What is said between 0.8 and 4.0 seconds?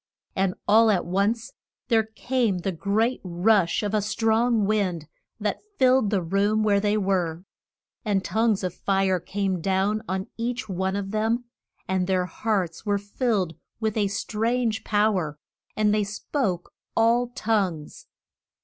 at once there came the great rush of